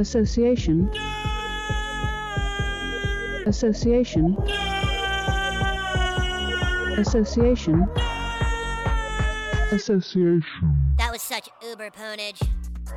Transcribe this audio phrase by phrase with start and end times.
[0.00, 0.88] Association.
[3.46, 4.34] Association.
[6.96, 7.86] Association.
[9.70, 10.42] Association.
[10.96, 12.40] That was such uber ponage.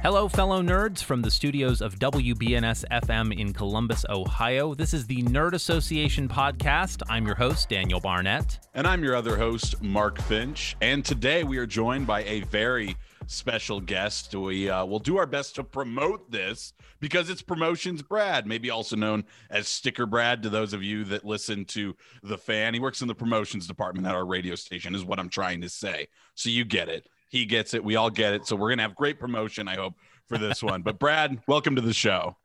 [0.01, 4.73] Hello, fellow nerds from the studios of WBNS FM in Columbus, Ohio.
[4.73, 7.03] This is the Nerd Association podcast.
[7.09, 8.59] I'm your host, Daniel Barnett.
[8.73, 10.77] And I'm your other host, Mark Finch.
[10.81, 12.95] And today we are joined by a very
[13.27, 14.33] special guest.
[14.35, 18.95] We uh, will do our best to promote this because it's Promotions Brad, maybe also
[18.95, 22.73] known as Sticker Brad to those of you that listen to The Fan.
[22.73, 25.69] He works in the promotions department at our radio station, is what I'm trying to
[25.69, 26.07] say.
[26.35, 27.07] So you get it.
[27.29, 27.83] He gets it.
[27.83, 28.45] We all get it.
[28.45, 29.95] So we're going to have great promotion, I hope,
[30.27, 30.81] for this one.
[30.81, 32.37] But Brad, welcome to the show.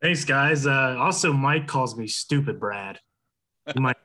[0.00, 0.66] Thanks, guys.
[0.66, 2.98] Uh, also, Mike calls me stupid Brad.
[3.76, 3.96] Might...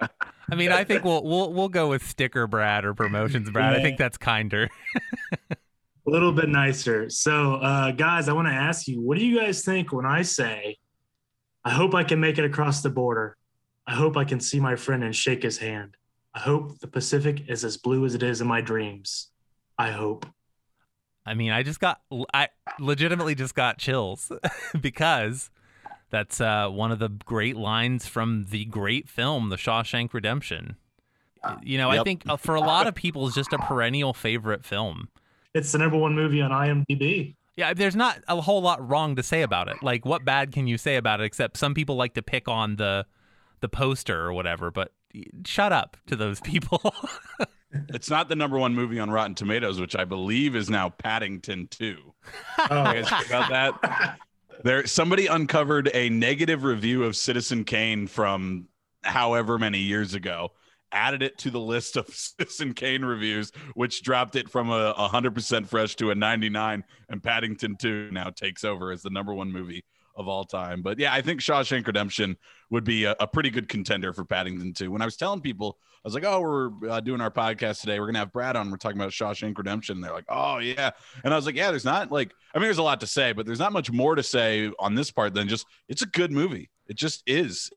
[0.49, 3.73] I mean, I think we'll we'll we'll go with sticker Brad or promotions Brad.
[3.73, 3.79] Yeah.
[3.79, 4.69] I think that's kinder.
[5.51, 5.57] a
[6.05, 7.09] little bit nicer.
[7.09, 10.21] So, uh, guys, I want to ask you, what do you guys think when I
[10.21, 10.77] say,
[11.63, 13.35] "I hope I can make it across the border.
[13.85, 15.95] I hope I can see my friend and shake his hand.
[16.33, 19.29] I hope the Pacific is as blue as it is in my dreams.
[19.77, 20.25] I hope."
[21.25, 22.01] I mean, I just got
[22.33, 24.31] I legitimately just got chills
[24.81, 25.51] because
[26.09, 30.75] that's uh, one of the great lines from the great film, The Shawshank Redemption.
[31.63, 32.01] You know, yep.
[32.01, 35.09] I think uh, for a lot of people, it's just a perennial favorite film.
[35.53, 37.35] It's the number one movie on IMDb.
[37.55, 39.81] Yeah, there's not a whole lot wrong to say about it.
[39.81, 41.25] Like, what bad can you say about it?
[41.25, 43.05] Except some people like to pick on the
[43.61, 44.71] the poster or whatever.
[44.71, 44.93] But
[45.45, 46.93] shut up to those people.
[47.89, 51.67] it's not the number one movie on Rotten Tomatoes, which I believe is now Paddington
[51.67, 52.13] Two.
[52.69, 52.91] Oh.
[52.91, 54.19] You guys about that?
[54.61, 58.67] There, somebody uncovered a negative review of Citizen Kane from
[59.03, 60.49] however many years ago,
[60.91, 65.65] added it to the list of Citizen Kane reviews, which dropped it from a 100%
[65.65, 66.83] fresh to a 99.
[67.07, 69.85] And Paddington 2 now takes over as the number one movie
[70.19, 70.81] of all time.
[70.81, 72.37] But yeah, I think Shawshank Redemption
[72.69, 74.91] would be a, a pretty good contender for Paddington 2.
[74.91, 77.99] When I was telling people, I was like, oh, we're uh, doing our podcast today.
[77.99, 78.69] We're to have Brad on.
[78.69, 79.97] We're talking about Shawshank Redemption.
[79.97, 80.91] And they're like, oh, yeah.
[81.23, 83.31] And I was like, yeah, there's not like, I mean, there's a lot to say,
[83.31, 86.31] but there's not much more to say on this part than just it's a good
[86.31, 86.69] movie.
[86.87, 87.71] It just is.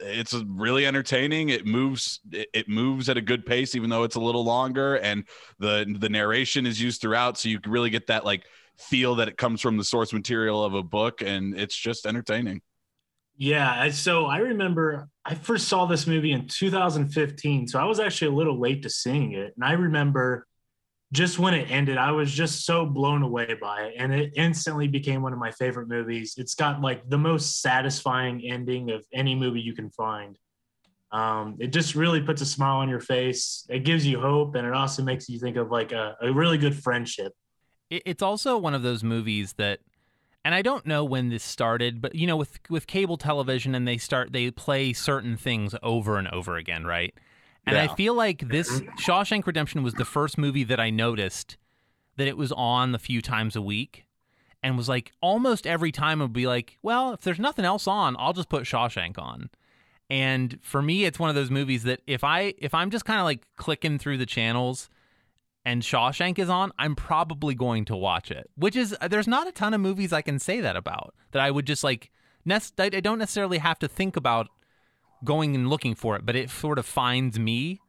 [0.00, 1.48] It, it's really entertaining.
[1.48, 2.20] It moves.
[2.32, 5.24] It moves at a good pace, even though it's a little longer, and
[5.58, 8.44] the the narration is used throughout, so you really get that like
[8.80, 12.62] feel that it comes from the source material of a book and it's just entertaining.
[13.36, 18.28] Yeah, so I remember I first saw this movie in 2015, so I was actually
[18.28, 20.46] a little late to seeing it, and I remember
[21.12, 24.88] just when it ended, I was just so blown away by it, and it instantly
[24.88, 26.34] became one of my favorite movies.
[26.36, 30.38] It's got like the most satisfying ending of any movie you can find.
[31.12, 33.66] Um, it just really puts a smile on your face.
[33.68, 36.58] It gives you hope, and it also makes you think of like a, a really
[36.58, 37.32] good friendship
[37.90, 39.80] it's also one of those movies that
[40.42, 43.86] and I don't know when this started, but you know, with with cable television and
[43.86, 47.12] they start they play certain things over and over again, right?
[47.66, 47.84] And yeah.
[47.84, 51.56] I feel like this Shawshank Redemption was the first movie that I noticed
[52.16, 54.06] that it was on a few times a week
[54.62, 58.16] and was like almost every time would be like, well, if there's nothing else on,
[58.18, 59.50] I'll just put Shawshank on.
[60.08, 63.20] And for me, it's one of those movies that if I if I'm just kind
[63.20, 64.90] of like clicking through the channels
[65.64, 68.50] and Shawshank is on, I'm probably going to watch it.
[68.56, 71.50] Which is there's not a ton of movies I can say that about that I
[71.50, 72.10] would just like.
[72.44, 72.80] nest.
[72.80, 74.48] I don't necessarily have to think about
[75.24, 77.80] going and looking for it, but it sort of finds me.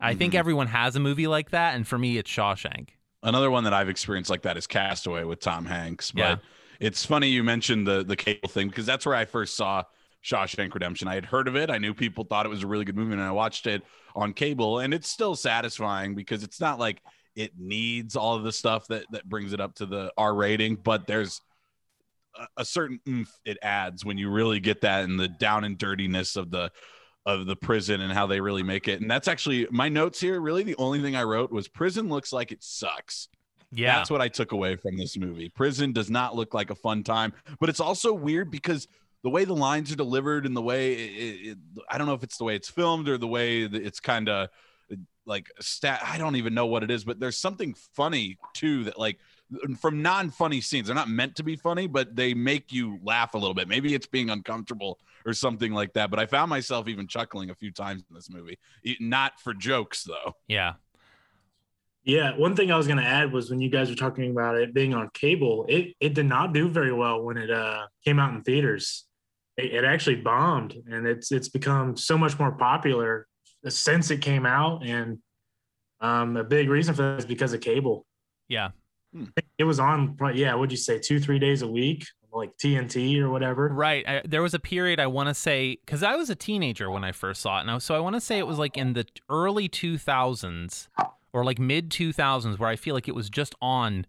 [0.00, 0.18] I mm-hmm.
[0.18, 2.90] think everyone has a movie like that, and for me, it's Shawshank.
[3.22, 6.10] Another one that I've experienced like that is Castaway with Tom Hanks.
[6.10, 6.36] But yeah.
[6.78, 9.84] it's funny you mentioned the the cable thing because that's where I first saw
[10.22, 11.08] Shawshank Redemption.
[11.08, 11.70] I had heard of it.
[11.70, 13.82] I knew people thought it was a really good movie, and I watched it
[14.14, 17.00] on cable, and it's still satisfying because it's not like
[17.34, 20.76] it needs all of the stuff that that brings it up to the R rating,
[20.76, 21.40] but there's
[22.56, 26.36] a, certain oomph it adds when you really get that and the down and dirtiness
[26.36, 26.70] of the
[27.26, 29.00] of the prison and how they really make it.
[29.00, 30.40] And that's actually my notes here.
[30.40, 33.28] Really, the only thing I wrote was prison looks like it sucks.
[33.72, 33.96] Yeah.
[33.96, 35.48] That's what I took away from this movie.
[35.48, 38.86] Prison does not look like a fun time, but it's also weird because
[39.22, 41.58] the way the lines are delivered and the way it, it,
[41.90, 44.50] I don't know if it's the way it's filmed or the way it's kind of
[45.26, 48.98] like stat I don't even know what it is, but there's something funny too that
[48.98, 49.18] like
[49.78, 50.86] from non-funny scenes.
[50.86, 53.68] They're not meant to be funny, but they make you laugh a little bit.
[53.68, 56.10] Maybe it's being uncomfortable or something like that.
[56.10, 58.58] But I found myself even chuckling a few times in this movie.
[59.00, 60.34] Not for jokes though.
[60.48, 60.74] Yeah.
[62.06, 64.56] Yeah, one thing I was going to add was when you guys were talking about
[64.56, 68.18] it being on cable, it it did not do very well when it uh, came
[68.18, 69.06] out in theaters
[69.56, 73.26] it, actually bombed and it's it's become so much more popular
[73.68, 75.18] since it came out and
[76.00, 78.04] um, a big reason for that is because of cable
[78.48, 78.70] yeah
[79.14, 79.26] Hmm.
[79.58, 83.30] it was on yeah what'd you say two three days a week like TNT or
[83.30, 83.68] whatever.
[83.68, 84.06] Right.
[84.06, 87.04] I, there was a period I want to say because I was a teenager when
[87.04, 88.94] I first saw it, and I, so I want to say it was like in
[88.94, 90.88] the early 2000s
[91.32, 94.06] or like mid 2000s where I feel like it was just on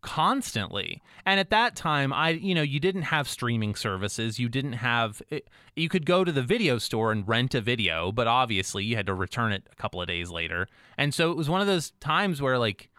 [0.00, 1.02] constantly.
[1.26, 5.22] And at that time, I you know you didn't have streaming services, you didn't have
[5.30, 8.96] it, you could go to the video store and rent a video, but obviously you
[8.96, 10.68] had to return it a couple of days later.
[10.96, 12.90] And so it was one of those times where like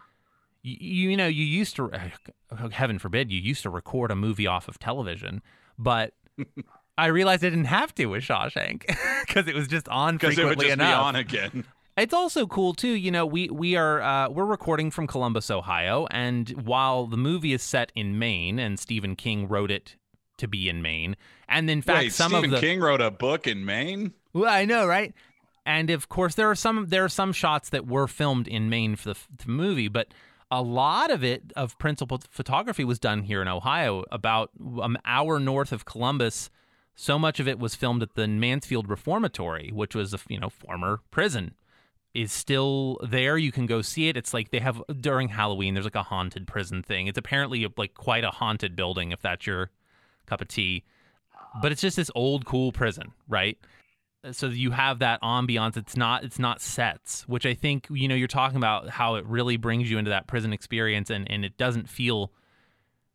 [0.62, 1.90] you, you know you used to
[2.72, 5.42] heaven forbid you used to record a movie off of television,
[5.78, 6.14] but
[6.98, 8.86] I realized I didn't have to with Shawshank
[9.26, 10.90] because it was just on Because it frequently would just enough.
[10.90, 11.64] be on again.
[11.96, 12.88] It's also cool too.
[12.92, 17.52] You know, we we are uh, we're recording from Columbus, Ohio, and while the movie
[17.52, 19.96] is set in Maine, and Stephen King wrote it
[20.38, 21.16] to be in Maine,
[21.48, 24.12] and in fact, Wait, some Stephen of the King wrote a book in Maine.
[24.32, 25.12] well, I know, right?
[25.66, 28.96] And of course, there are some there are some shots that were filmed in Maine
[28.96, 30.14] for the, the movie, but
[30.50, 34.50] a lot of it of principal photography was done here in Ohio, about
[34.82, 36.50] an hour north of Columbus.
[36.96, 40.50] So much of it was filmed at the Mansfield Reformatory, which was a you know
[40.50, 41.54] former prison.
[42.12, 43.38] Is still there.
[43.38, 44.16] You can go see it.
[44.16, 45.74] It's like they have during Halloween.
[45.74, 47.06] There's like a haunted prison thing.
[47.06, 49.70] It's apparently like quite a haunted building if that's your
[50.26, 50.82] cup of tea.
[51.62, 53.56] But it's just this old cool prison, right?
[54.32, 58.14] So you have that ambiance it's not it's not sets which i think you know
[58.14, 61.56] you're talking about how it really brings you into that prison experience and and it
[61.56, 62.30] doesn't feel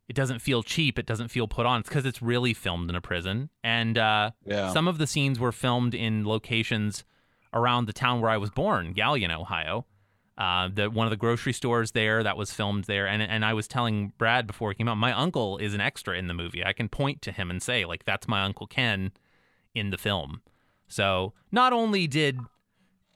[0.09, 2.95] it doesn't feel cheap it doesn't feel put on it's because it's really filmed in
[2.95, 4.71] a prison and uh Yeah.
[4.73, 7.03] some of the scenes were filmed in locations
[7.53, 9.85] around the town where i was born Galion ohio
[10.37, 13.53] uh, the one of the grocery stores there that was filmed there, and and I
[13.53, 16.61] was telling Brad before he came out, my uncle is an extra in the movie.
[16.61, 19.13] I can point to him and say like that's my uncle Ken
[19.73, 20.41] in the film.
[20.87, 22.39] So not only did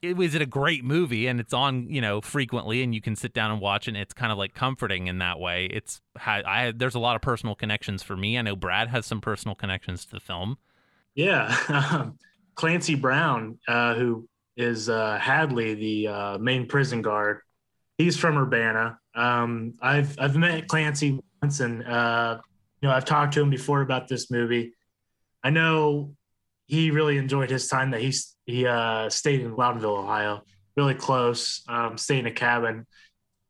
[0.02, 3.16] it was it a great movie and it's on you know frequently and you can
[3.16, 5.66] sit down and watch and it's kind of like comforting in that way.
[5.66, 8.38] It's had I there's a lot of personal connections for me.
[8.38, 10.58] I know Brad has some personal connections to the film.
[11.16, 12.12] Yeah,
[12.56, 17.40] Clancy Brown, uh, who is uh, Hadley, the uh, main prison guard.
[17.98, 19.00] He's from Urbana.
[19.16, 22.40] Um, I've I've met Clancy once, and uh,
[22.82, 24.74] you know I've talked to him before about this movie.
[25.44, 26.16] I know
[26.70, 28.14] he really enjoyed his time that he
[28.46, 30.44] he uh, stayed in Loudonville, Ohio,
[30.78, 31.64] really close.
[31.68, 32.86] Um, stayed in a cabin.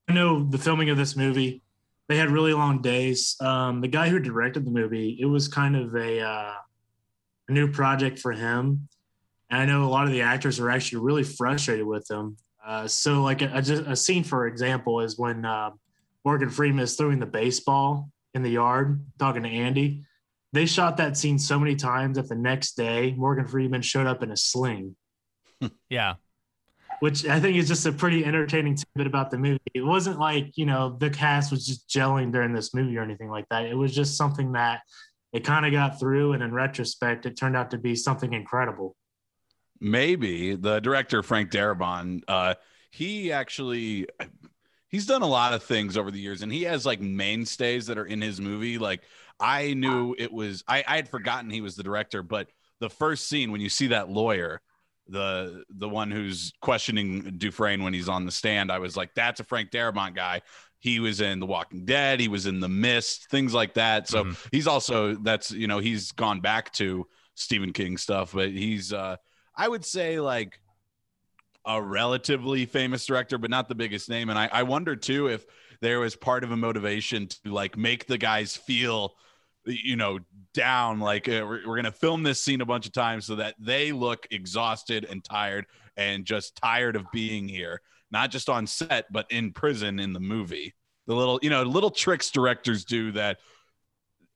[0.07, 1.61] I know the filming of this movie.
[2.07, 3.35] They had really long days.
[3.41, 6.53] Um, the guy who directed the movie, it was kind of a uh,
[7.49, 8.87] a new project for him.
[9.49, 12.37] And I know a lot of the actors are actually really frustrated with him.
[12.65, 15.71] Uh, so, like a, a, a scene, for example, is when uh,
[16.23, 20.05] Morgan Freeman is throwing the baseball in the yard, talking to Andy.
[20.53, 24.23] They shot that scene so many times that the next day Morgan Freeman showed up
[24.23, 24.95] in a sling,
[25.89, 26.15] Yeah,
[26.99, 29.59] which I think is just a pretty entertaining tidbit about the movie.
[29.73, 33.29] It wasn't like you know the cast was just gelling during this movie or anything
[33.29, 33.65] like that.
[33.65, 34.81] It was just something that
[35.33, 38.95] it kind of got through, and in retrospect, it turned out to be something incredible.
[39.79, 42.53] maybe the director frank darabont uh
[42.91, 44.07] he actually
[44.89, 47.97] he's done a lot of things over the years and he has like mainstays that
[47.97, 49.03] are in his movie like
[49.39, 52.47] i knew it was i i had forgotten he was the director but
[52.79, 54.61] the first scene when you see that lawyer
[55.07, 59.39] the the one who's questioning dufresne when he's on the stand i was like that's
[59.39, 60.41] a frank darabont guy
[60.79, 64.25] he was in the walking dead he was in the mist things like that so
[64.25, 64.47] Mhm.
[64.51, 69.15] he's also that's you know he's gone back to stephen king stuff but he's uh
[69.57, 70.61] I would say like
[71.65, 74.29] a relatively famous director, but not the biggest name.
[74.29, 75.45] And I, I wonder too if
[75.81, 79.15] there was part of a motivation to like make the guys feel,
[79.65, 80.19] you know,
[80.53, 80.99] down.
[80.99, 83.91] Like uh, we're, we're gonna film this scene a bunch of times so that they
[83.91, 85.65] look exhausted and tired
[85.97, 90.19] and just tired of being here, not just on set but in prison in the
[90.19, 90.73] movie.
[91.07, 93.39] The little, you know, little tricks directors do that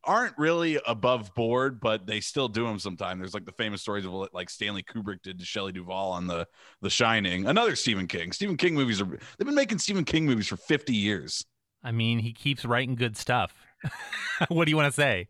[0.03, 3.19] aren't really above board, but they still do them sometimes.
[3.19, 6.47] There's like the famous stories of like Stanley Kubrick did to Shelley Duvall on the
[6.81, 7.47] The Shining.
[7.47, 8.31] Another Stephen King.
[8.31, 11.45] Stephen King movies are they've been making Stephen King movies for 50 years,
[11.83, 13.53] I mean he keeps writing good stuff.
[14.49, 15.27] what do you want to say?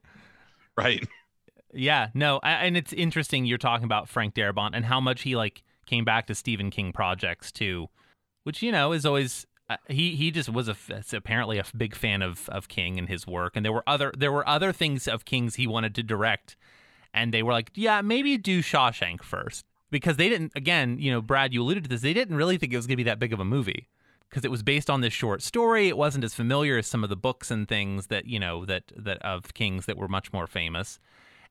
[0.78, 1.08] right?
[1.74, 5.36] Yeah, no, a- and it's interesting you're talking about Frank Darabont and how much he
[5.36, 7.90] like came back to Stephen King projects too,
[8.44, 10.76] which you know is always uh, he he just was a
[11.14, 14.32] apparently a big fan of of King and his work, and there were other there
[14.32, 16.56] were other things of King's he wanted to direct,
[17.14, 20.52] and they were like, yeah, maybe do Shawshank first because they didn't.
[20.56, 22.02] Again, you know, Brad, you alluded to this.
[22.02, 23.88] They didn't really think it was going to be that big of a movie
[24.30, 25.88] because it was based on this short story.
[25.88, 28.92] It wasn't as familiar as some of the books and things that you know that
[28.96, 31.00] that of King's that were much more famous.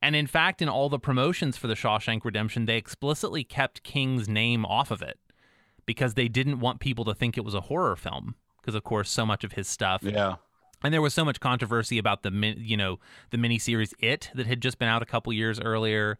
[0.03, 4.29] And in fact, in all the promotions for the Shawshank Redemption, they explicitly kept King's
[4.29, 5.19] name off of it
[5.87, 8.35] because they didn't want people to think it was a horror film.
[8.61, 10.37] Because of course, so much of his stuff Yeah.
[10.85, 12.99] And there was so much controversy about the you know
[13.31, 16.19] the miniseries It that had just been out a couple years earlier,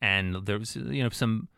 [0.00, 1.48] and there was you know some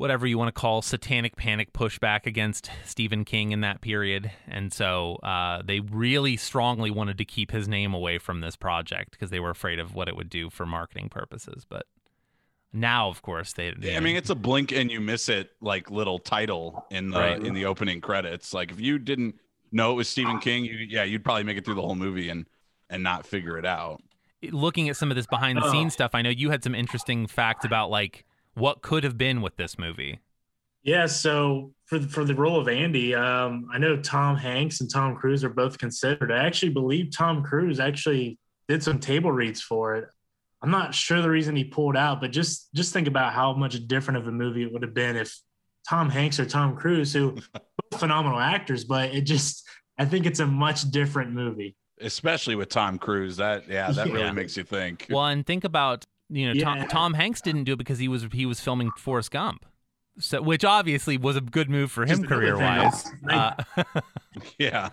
[0.00, 4.72] whatever you want to call satanic panic pushback against Stephen King in that period, and
[4.72, 9.28] so uh, they really strongly wanted to keep his name away from this project because
[9.28, 11.66] they were afraid of what it would do for marketing purposes.
[11.68, 11.84] But
[12.72, 13.74] now, of course, they.
[13.76, 17.18] they I mean, it's a blink and you miss it like little title in the
[17.18, 17.46] Right.
[17.46, 18.54] in the opening credits.
[18.54, 19.34] Like if you didn't
[19.70, 22.30] know it was Stephen King, you yeah, you'd probably make it through the whole movie
[22.30, 22.46] and
[22.88, 24.00] and not figure it out.
[24.50, 26.12] looking at some of this behind the scenes stuff.
[26.14, 28.24] I know you had some interesting facts about like
[28.60, 30.20] what could have been with this movie.
[30.82, 34.90] Yeah, so for the, for the role of Andy, um, I know Tom Hanks and
[34.90, 36.32] Tom Cruise are both considered.
[36.32, 38.38] I actually believe Tom Cruise actually
[38.68, 40.08] did some table reads for it.
[40.62, 43.86] I'm not sure the reason he pulled out, but just just think about how much
[43.88, 45.34] different of a movie it would have been if
[45.88, 47.32] Tom Hanks or Tom Cruise, who
[47.90, 49.66] both phenomenal actors, but it just
[49.98, 51.76] I think it's a much different movie.
[52.00, 53.38] Especially with Tom Cruise.
[53.38, 55.06] That yeah, that really makes you think.
[55.10, 56.86] Well, and think about you know Tom, Yeah.
[56.86, 59.66] Tom Hanks didn't do it because he was he was filming Forrest Gump,
[60.18, 63.10] so which obviously was a good move for him career wise.
[63.28, 63.54] Uh,
[64.58, 64.90] yeah.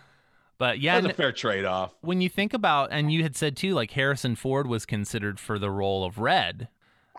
[0.58, 1.94] but yeah, That's a fair trade off.
[2.02, 5.60] when you think about and you had said too like harrison ford was considered for
[5.60, 6.68] the role of red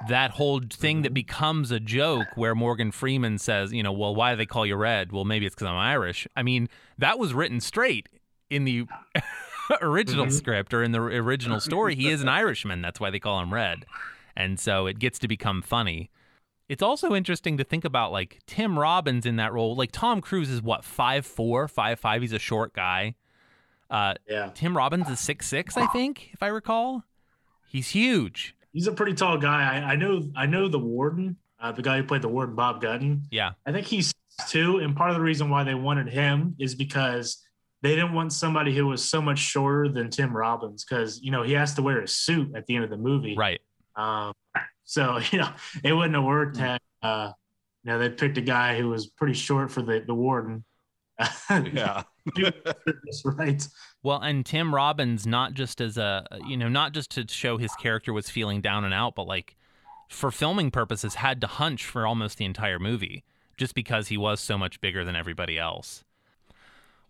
[0.08, 4.32] that whole thing that becomes a joke where morgan freeman says you know well why
[4.32, 7.32] do they call you red well maybe it's because i'm irish i mean that was
[7.34, 8.08] written straight
[8.50, 8.87] in the
[9.82, 13.40] original script or in the original story he is an irishman that's why they call
[13.40, 13.84] him red
[14.37, 16.10] and so it gets to become funny
[16.68, 20.50] it's also interesting to think about like tim robbins in that role like tom cruise
[20.50, 23.14] is what five four five five he's a short guy
[23.90, 27.04] uh, Yeah, Tim Robbins is six six, I think, if I recall.
[27.68, 28.54] He's huge.
[28.72, 29.78] he's a pretty tall guy.
[29.78, 32.80] I, I know I know the warden, uh, the guy who played the warden, Bob
[32.80, 33.22] Gunton.
[33.30, 33.52] Yeah.
[33.66, 34.12] I think he's
[34.48, 37.42] two, and part of the reason why they wanted him is because
[37.82, 41.42] they didn't want somebody who was so much shorter than Tim Robbins, because you know
[41.42, 43.37] he has to wear a suit at the end of the movie.
[43.37, 43.61] Right.
[43.97, 44.32] Um,
[44.85, 45.50] so you know
[45.85, 47.32] it wouldn't have worked had uh,
[47.85, 50.64] you know they picked a guy who was pretty short for the the warden.
[51.50, 52.02] Yeah.
[53.25, 53.66] Right.
[54.02, 57.75] Well, and Tim Robbins, not just as a, you know, not just to show his
[57.75, 59.56] character was feeling down and out, but like
[60.08, 63.25] for filming purposes, had to hunch for almost the entire movie
[63.56, 66.04] just because he was so much bigger than everybody else.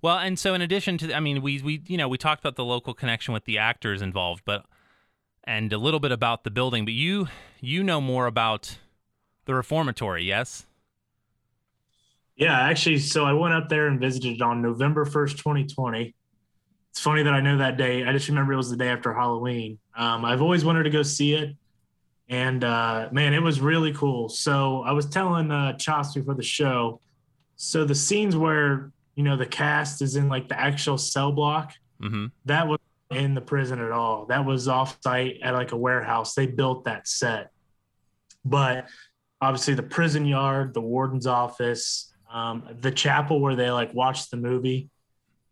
[0.01, 2.57] Well, and so in addition to, I mean, we, we, you know, we talked about
[2.57, 4.65] the local connection with the actors involved, but,
[5.45, 7.29] and a little bit about the building, but you,
[7.61, 8.79] you know more about
[9.47, 10.67] the reformatory, yes?
[12.37, 16.15] Yeah, actually, so I went up there and visited on November 1st, 2020.
[16.91, 18.05] It's funny that I know that day.
[18.05, 19.79] I just remember it was the day after Halloween.
[19.97, 21.57] Um, I've always wanted to go see it.
[22.29, 24.29] And uh, man, it was really cool.
[24.29, 27.01] So I was telling uh, Chops before the show.
[27.57, 31.73] So the scenes where, you know, the cast is in like the actual cell block,
[32.01, 32.27] Mm-hmm.
[32.45, 32.79] that was
[33.11, 34.27] in the prison at all.
[34.27, 36.35] That was off site at like a warehouse.
[36.35, 37.51] They built that set.
[38.45, 38.87] But
[39.41, 44.37] obviously the prison yard, the warden's office, um, the chapel where they like watched the
[44.37, 44.91] movie,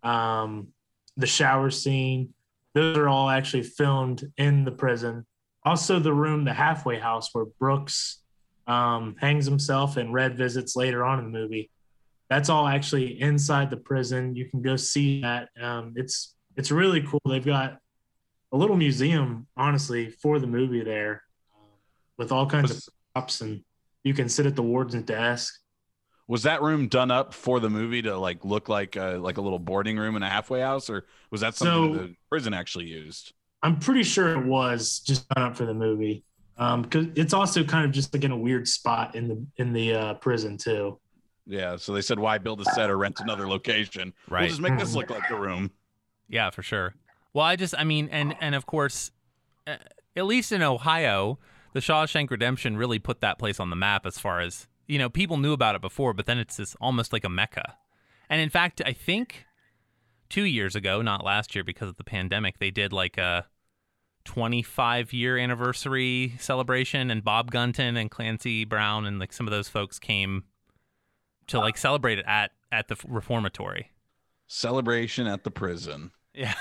[0.04, 0.68] um,
[1.16, 2.32] the shower scene,
[2.74, 5.26] those are all actually filmed in the prison.
[5.64, 8.22] Also the room, the halfway house where Brooks
[8.68, 11.70] um, hangs himself and Red visits later on in the movie.
[12.28, 14.34] That's all actually inside the prison.
[14.34, 15.48] You can go see that.
[15.60, 17.20] Um, it's it's really cool.
[17.28, 17.78] They've got
[18.52, 21.22] a little museum, honestly, for the movie there,
[21.54, 21.68] um,
[22.18, 23.62] with all kinds of props, and
[24.04, 25.54] you can sit at the warden's desk.
[26.28, 29.40] was that room done up for the movie to like look like a, like a
[29.40, 32.86] little boarding room in a halfway house, or was that something So- the prison actually
[32.86, 33.32] used?
[33.62, 36.24] I'm pretty sure it was just done up for the movie,
[36.56, 39.94] because it's also kind of just like in a weird spot in the in the
[39.94, 40.98] uh, prison too.
[41.46, 44.12] Yeah, so they said, why build a set or rent another location?
[44.28, 44.40] Right.
[44.40, 45.70] We'll just make this look like a room.
[46.28, 46.94] Yeah, for sure.
[47.32, 49.12] Well, I just, I mean, and and of course,
[49.66, 49.76] uh,
[50.16, 51.38] at least in Ohio,
[51.72, 55.08] the Shawshank Redemption really put that place on the map as far as you know.
[55.08, 57.76] People knew about it before, but then it's this almost like a mecca.
[58.28, 59.44] And in fact, I think
[60.28, 63.46] two years ago, not last year because of the pandemic, they did like a
[64.24, 69.68] 25 year anniversary celebration, and Bob Gunton and Clancy Brown and like some of those
[69.68, 70.44] folks came
[71.48, 73.90] to like celebrate it at at the reformatory.
[74.46, 76.10] Celebration at the prison.
[76.38, 76.52] Yeah.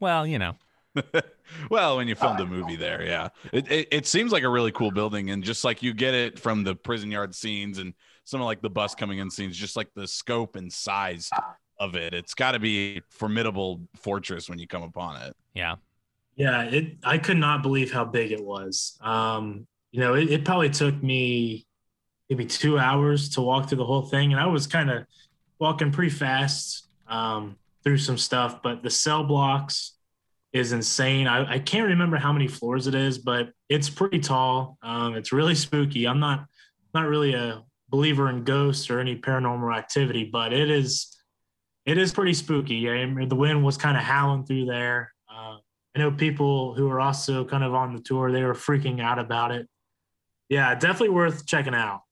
[0.00, 0.54] well, you know.
[1.70, 4.72] well, when you filmed a movie there, yeah, it, it it seems like a really
[4.72, 7.92] cool building, and just like you get it from the prison yard scenes and
[8.24, 11.28] some of like the bus coming in scenes, just like the scope and size
[11.78, 15.34] of it, it's got to be a formidable fortress when you come upon it.
[15.54, 15.76] Yeah.
[16.36, 16.96] Yeah, it.
[17.04, 18.96] I could not believe how big it was.
[19.00, 21.66] Um, you know, it, it probably took me
[22.30, 25.04] maybe two hours to walk through the whole thing, and I was kind of
[25.58, 26.88] walking pretty fast.
[27.06, 29.94] Um, through some stuff, but the cell blocks
[30.52, 31.26] is insane.
[31.26, 34.78] I, I can't remember how many floors it is, but it's pretty tall.
[34.82, 36.06] Um, it's really spooky.
[36.06, 36.46] I'm not
[36.92, 41.16] not really a believer in ghosts or any paranormal activity, but it is
[41.86, 42.90] it is pretty spooky.
[42.90, 45.12] I mean, the wind was kind of howling through there.
[45.28, 45.56] Uh,
[45.94, 49.18] I know people who were also kind of on the tour, they were freaking out
[49.18, 49.68] about it.
[50.48, 52.02] Yeah, definitely worth checking out.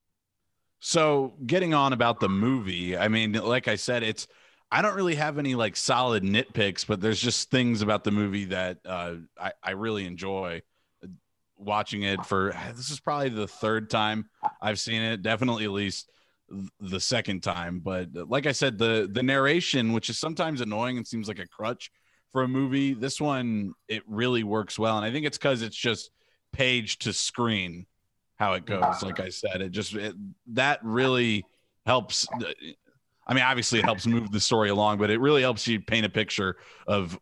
[0.81, 4.29] So, getting on about the movie, I mean, like I said, it's
[4.71, 8.47] I don't really have any like solid nitpicks, but there's just things about the movie
[8.47, 10.63] that uh, I, I really enjoy
[11.57, 14.29] watching it for this is probably the third time
[14.61, 15.23] I've seen it.
[15.23, 16.11] Definitely at least
[16.81, 17.81] the second time.
[17.81, 21.49] But like I said, the the narration, which is sometimes annoying and seems like a
[21.49, 21.91] crutch
[22.33, 24.97] for a movie, this one it really works well.
[24.97, 26.11] And I think it's because it's just
[26.53, 27.87] page to screen
[28.39, 29.03] how it goes.
[29.03, 30.15] Like I said, it just it,
[30.49, 31.45] that really
[31.87, 32.27] helps
[33.29, 36.07] I mean, obviously it helps move the story along, but it really helps you paint
[36.07, 37.21] a picture of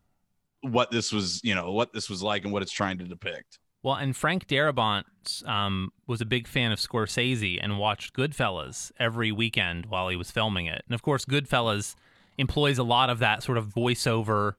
[0.61, 3.59] what this was, you know, what this was like and what it's trying to depict.
[3.83, 5.05] Well, and Frank Darabont
[5.47, 10.31] um, was a big fan of Scorsese and watched Goodfellas every weekend while he was
[10.31, 10.83] filming it.
[10.89, 11.97] And of course, Goodfellas
[12.39, 14.55] employs a lot of that sort of voiceover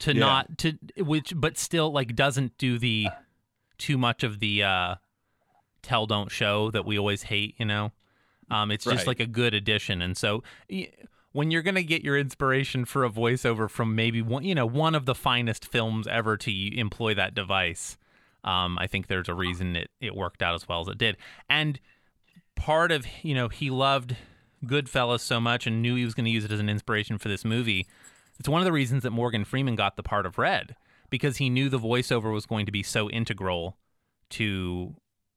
[0.00, 0.20] to yeah.
[0.20, 3.08] not to which, but still like doesn't do the
[3.78, 4.94] too much of the uh,
[5.86, 7.54] tell don't show that we always hate.
[7.58, 7.92] You know.
[8.48, 9.06] Um, it's just right.
[9.08, 10.44] like a good addition, and so
[11.32, 14.94] when you're gonna get your inspiration for a voiceover from maybe one, you know, one
[14.94, 17.98] of the finest films ever to employ that device,
[18.44, 21.16] um, I think there's a reason it it worked out as well as it did.
[21.50, 21.80] And
[22.54, 24.16] part of you know he loved
[24.64, 27.28] Goodfellas so much and knew he was going to use it as an inspiration for
[27.28, 27.86] this movie.
[28.38, 30.76] It's one of the reasons that Morgan Freeman got the part of Red
[31.10, 33.76] because he knew the voiceover was going to be so integral
[34.30, 34.94] to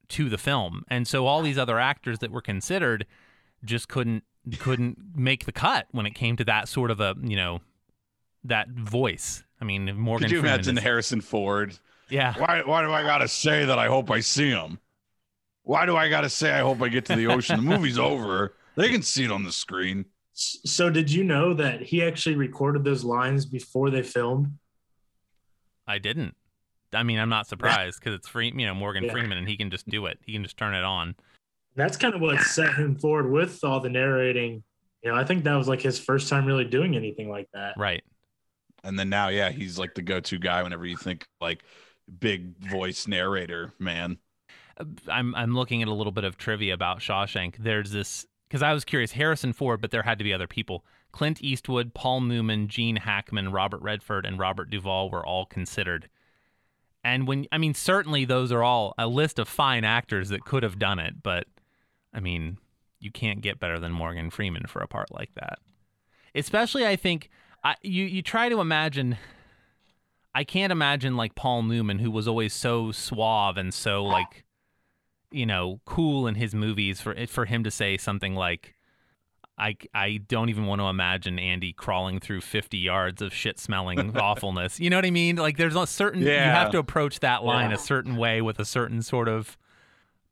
[0.09, 0.83] to the film.
[0.89, 3.05] And so all these other actors that were considered
[3.63, 4.23] just couldn't
[4.57, 7.61] couldn't make the cut when it came to that sort of a, you know,
[8.43, 9.43] that voice.
[9.61, 11.77] I mean, Morgan Could you Freeman imagine is, Harrison Ford?
[12.09, 12.33] Yeah.
[12.37, 14.79] Why why do I got to say that I hope I see him?
[15.63, 17.57] Why do I got to say I hope I get to the ocean?
[17.57, 18.55] the movie's over.
[18.75, 20.05] They can see it on the screen.
[20.33, 24.57] So did you know that he actually recorded those lines before they filmed?
[25.85, 26.35] I didn't.
[26.93, 29.11] I mean, I'm not surprised because it's free, you know, Morgan yeah.
[29.11, 30.19] Freeman, and he can just do it.
[30.25, 31.15] He can just turn it on.
[31.75, 34.63] That's kind of what set him forward with all the narrating.
[35.03, 37.75] You know, I think that was like his first time really doing anything like that.
[37.77, 38.03] Right.
[38.83, 41.63] And then now, yeah, he's like the go-to guy whenever you think like
[42.19, 44.17] big voice narrator, man.
[44.77, 47.57] Uh, I'm I'm looking at a little bit of trivia about Shawshank.
[47.57, 50.83] There's this because I was curious, Harrison Ford, but there had to be other people.
[51.11, 56.09] Clint Eastwood, Paul Newman, Gene Hackman, Robert Redford, and Robert Duvall were all considered
[57.09, 60.63] and when I mean, certainly those are all a list of fine actors that could
[60.63, 61.45] have done it, but
[62.13, 62.57] I mean,
[62.99, 65.59] you can't get better than Morgan Freeman for a part like that.
[66.35, 67.29] Especially, I think
[67.63, 69.17] I, you you try to imagine.
[70.35, 74.45] I can't imagine like Paul Newman, who was always so suave and so like,
[75.31, 77.01] you know, cool in his movies.
[77.01, 78.75] For for him to say something like,
[79.59, 84.15] I, I don't even want to imagine Andy crawling through 50 yards of shit smelling
[84.17, 84.79] awfulness.
[84.79, 85.35] You know what I mean?
[85.35, 86.45] Like there's a certain yeah.
[86.45, 87.75] you have to approach that line yeah.
[87.75, 89.57] a certain way with a certain sort of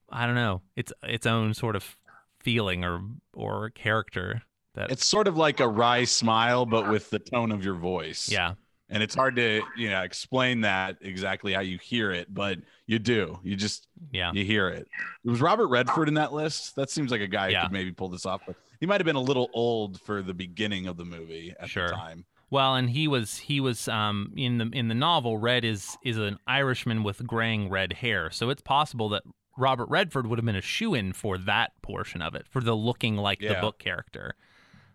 [0.10, 1.98] I don't know, its its own sort of
[2.40, 3.02] feeling or
[3.34, 4.44] or character
[4.76, 8.30] that It's sort of like a wry smile but with the tone of your voice.
[8.32, 8.54] Yeah.
[8.90, 13.00] And it's hard to, you know, explain that exactly how you hear it, but you
[13.00, 13.38] do.
[13.44, 14.32] You just yeah.
[14.34, 14.88] You hear it.
[15.26, 16.78] It was Robert Redford in that list.
[16.78, 17.64] That seems like a guy yeah.
[17.64, 18.44] who could maybe pull this off.
[18.48, 21.70] But he might have been a little old for the beginning of the movie at
[21.70, 21.88] sure.
[21.88, 22.26] the time.
[22.50, 25.38] Well, and he was he was um, in the in the novel.
[25.38, 29.24] Red is is an Irishman with graying red hair, so it's possible that
[29.58, 32.76] Robert Redford would have been a shoe in for that portion of it, for the
[32.76, 33.54] looking like yeah.
[33.54, 34.36] the book character.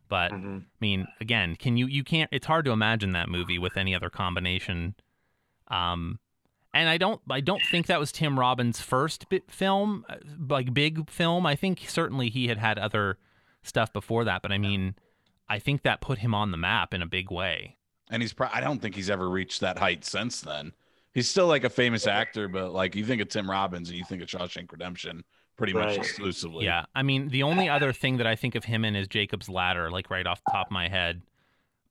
[0.09, 0.59] But mm-hmm.
[0.59, 2.31] I mean, again, can you you can't?
[2.33, 4.95] It's hard to imagine that movie with any other combination.
[5.69, 6.21] Um,
[6.73, 10.17] and I don't I don't think that was Tim Robbins' first bit film, uh,
[10.49, 11.45] like big film.
[11.45, 13.19] I think certainly he had had other
[13.63, 14.95] stuff before that, but I mean,
[15.49, 17.77] I think that put him on the map in a big way.
[18.11, 20.73] And he's pro- I don't think he's ever reached that height since then.
[21.15, 24.05] He's still like a famous actor, but like you think of Tim Robbins and you
[24.05, 25.25] think of Shawshank Redemption
[25.57, 25.89] pretty right.
[25.89, 26.65] much exclusively.
[26.65, 26.85] Yeah.
[26.95, 29.91] I mean, the only other thing that I think of him in is Jacob's Ladder,
[29.91, 31.23] like right off the top of my head.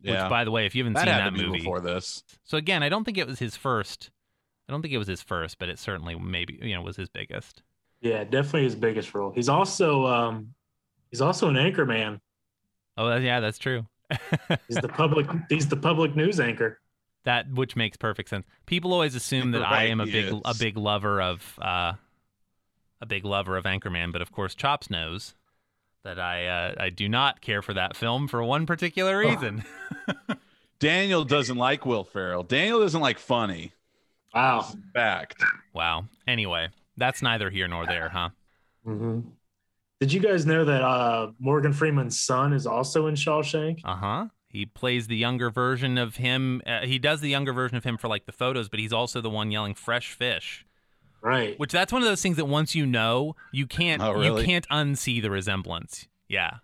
[0.01, 0.23] Yeah.
[0.23, 2.81] Which, by the way, if you haven't that seen that movie before this, so again,
[2.81, 4.09] I don't think it was his first.
[4.67, 7.09] I don't think it was his first, but it certainly maybe you know was his
[7.09, 7.61] biggest.
[8.01, 9.31] Yeah, definitely his biggest role.
[9.31, 10.55] He's also um,
[11.11, 12.21] He's also an anchor man.
[12.97, 13.85] Oh, yeah, that's true.
[14.67, 15.27] he's the public.
[15.49, 16.79] He's the public news anchor.
[17.23, 18.45] That which makes perfect sense.
[18.65, 20.41] People always assume that right, I am a big is.
[20.43, 21.93] a big lover of uh,
[22.99, 25.35] a big lover of Anchorman, but of course Chops knows
[26.03, 29.63] that I uh, I do not care for that film for one particular reason.
[30.79, 32.41] Daniel doesn't like Will Ferrell.
[32.41, 33.71] Daniel doesn't like funny.
[34.33, 34.65] Wow.
[34.93, 35.43] Fact.
[35.73, 36.05] wow.
[36.27, 38.29] Anyway, that's neither here nor there, huh?
[38.83, 39.19] hmm
[40.01, 43.81] Did you guys know that uh, Morgan Freeman's son is also in Shawshank?
[43.85, 44.25] Uh huh.
[44.49, 46.61] He plays the younger version of him.
[46.65, 49.21] Uh, he does the younger version of him for like the photos, but he's also
[49.21, 50.65] the one yelling "fresh fish,"
[51.21, 51.57] Right.
[51.59, 54.41] which that's one of those things that once you know, you can't Oh, really?
[54.41, 56.07] you can't unsee the resemblance.
[56.27, 56.55] Yeah,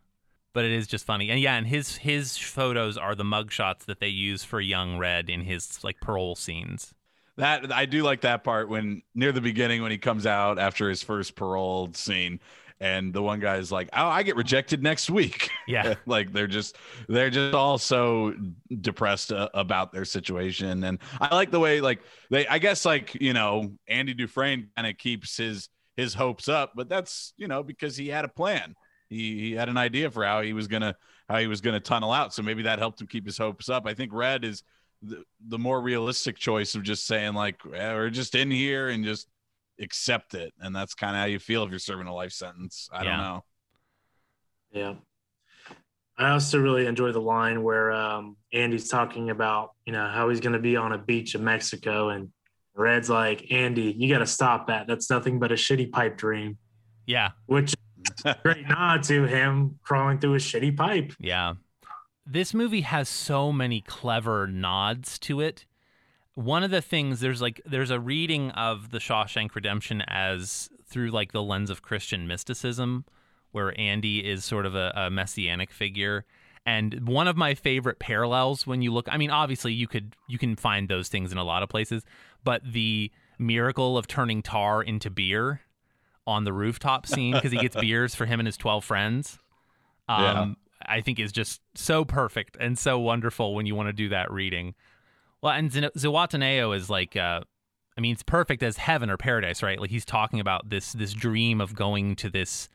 [0.51, 3.99] but it is just funny, and yeah, and his his photos are the mugshots that
[3.99, 6.95] they use for young Red in his like parole scenes.
[7.37, 10.89] That I do like that part when near the beginning when he comes out after
[10.89, 12.39] his first paroled scene,
[12.79, 16.77] and the one guy's like, "Oh, I get rejected next week." Yeah, like they're just
[17.09, 18.33] they're just all so
[18.79, 23.15] depressed uh, about their situation, and I like the way like they I guess like
[23.15, 27.63] you know Andy Dufresne kind of keeps his his hopes up, but that's you know
[27.63, 28.75] because he had a plan.
[29.09, 30.95] He he had an idea for how he was gonna
[31.27, 33.85] how he was gonna tunnel out, so maybe that helped him keep his hopes up.
[33.85, 34.63] I think Red is
[35.01, 39.03] the, the more realistic choice of just saying like eh, we're just in here and
[39.03, 39.27] just
[39.79, 42.89] accept it and that's kind of how you feel if you're serving a life sentence
[42.91, 43.09] i Yeah.
[43.11, 43.43] don't know
[44.71, 44.93] Yeah.
[46.19, 50.39] I also really enjoy the line where um, Andy's talking about, you know, how he's
[50.39, 52.09] going to be on a beach in Mexico.
[52.09, 52.29] And
[52.75, 54.87] Red's like, Andy, you got to stop that.
[54.87, 56.57] That's nothing but a shitty pipe dream,
[57.05, 57.75] yeah, which
[58.43, 61.13] great nod to him crawling through a shitty pipe.
[61.19, 61.53] Yeah.
[62.25, 65.66] This movie has so many clever nods to it.
[66.37, 71.09] One of the things there's like there's a reading of the Shawshank Redemption as through
[71.09, 73.05] like the lens of Christian mysticism
[73.53, 76.25] where Andy is sort of a, a messianic figure.
[76.63, 80.37] And one of my favorite parallels when you look I mean obviously you could you
[80.37, 82.03] can find those things in a lot of places,
[82.43, 85.61] but the miracle of turning tar into beer
[86.27, 89.39] on the rooftop scene because he gets beers for him and his 12 friends.
[90.07, 90.53] Um, Yeah.
[90.85, 94.31] I think is just so perfect and so wonderful when you want to do that
[94.31, 94.75] reading.
[95.41, 97.41] Well, and Zin- is like, uh,
[97.97, 99.79] I mean, it's perfect as heaven or paradise, right?
[99.79, 102.69] Like he's talking about this this dream of going to this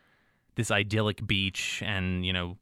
[0.54, 2.58] this idyllic beach and you know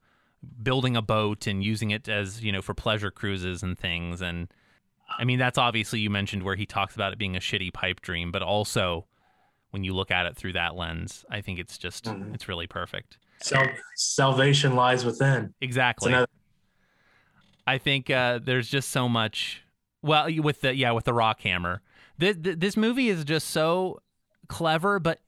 [0.62, 4.20] building a boat and using it as you know for pleasure cruises and things.
[4.22, 4.48] And
[5.18, 8.00] I mean, that's obviously you mentioned where he talks about it being a shitty pipe
[8.00, 9.06] dream, but also
[9.70, 12.34] when you look at it through that lens, I think it's just Mhm.
[12.34, 13.18] it's really perfect.
[13.42, 15.54] Sal- salvation lies within.
[15.60, 16.10] Exactly.
[16.12, 16.26] another,
[17.66, 19.62] I think uh, there's just so much.
[20.02, 21.82] Well, with the yeah, with the rock hammer,
[22.18, 24.00] this this movie is just so
[24.48, 24.98] clever.
[24.98, 25.20] But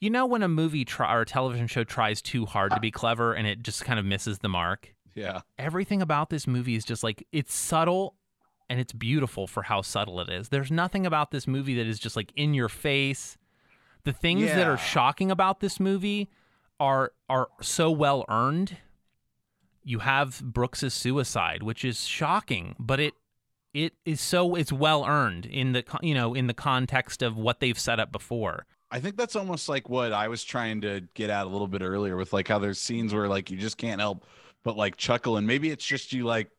[0.00, 2.90] you know, when a movie try, or a television show tries too hard to be
[2.90, 4.94] clever and it just kind of misses the mark.
[5.14, 8.14] yeah Everything about this movie is just like it's subtle
[8.70, 10.48] and it's beautiful for how subtle it is.
[10.48, 13.36] There's nothing about this movie that is just like in your face.
[14.04, 16.30] The things that are shocking about this movie
[16.78, 18.78] are are so well earned.
[19.82, 23.14] You have Brooks's suicide, which is shocking, but it
[23.74, 27.60] it is so it's well earned in the you know in the context of what
[27.60, 28.66] they've set up before.
[28.90, 31.80] I think that's almost like what I was trying to get at a little bit
[31.82, 34.26] earlier with like how there's scenes where like you just can't help
[34.64, 36.50] but like chuckle and maybe it's just you like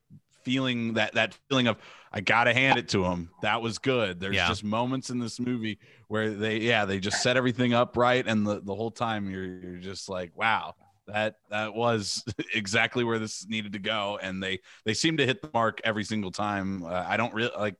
[0.42, 1.76] feeling that that feeling of
[2.10, 3.30] I gotta hand it to him.
[3.42, 4.18] That was good.
[4.18, 4.48] There's Yeah.
[4.48, 8.46] just moments in this movie where they yeah they just set everything up right and
[8.46, 10.74] the, the whole time you're you're just like wow
[11.12, 15.42] that that was exactly where this needed to go and they they seem to hit
[15.42, 16.84] the mark every single time.
[16.84, 17.76] Uh, I don't really like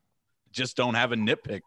[0.53, 1.63] just don't have a nitpick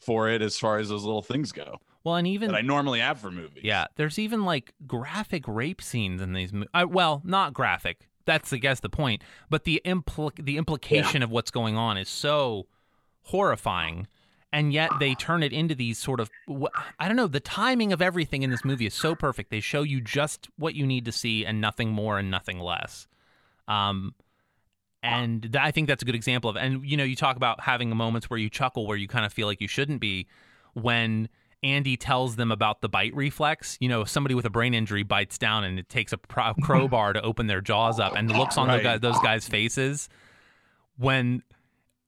[0.00, 3.00] for it as far as those little things go Well, and even that I normally
[3.00, 3.62] have for movies.
[3.64, 6.52] Yeah, there's even like graphic rape scenes in these.
[6.52, 8.08] Mo- uh, well, not graphic.
[8.24, 9.22] That's I guess the point.
[9.48, 12.66] But the impl- the implication of what's going on is so
[13.24, 14.06] horrifying,
[14.52, 16.30] and yet they turn it into these sort of
[16.98, 17.26] I don't know.
[17.28, 19.50] The timing of everything in this movie is so perfect.
[19.50, 23.06] They show you just what you need to see and nothing more and nothing less.
[23.68, 24.14] Um,
[25.02, 26.56] and th- I think that's a good example of.
[26.56, 29.32] And you know, you talk about having moments where you chuckle, where you kind of
[29.32, 30.26] feel like you shouldn't be,
[30.74, 31.28] when
[31.62, 33.76] Andy tells them about the bite reflex.
[33.80, 37.12] You know, somebody with a brain injury bites down and it takes a pro- crowbar
[37.14, 38.82] to open their jaws up, and looks on Right.
[38.82, 40.08] guy, those guys' faces
[40.98, 41.42] when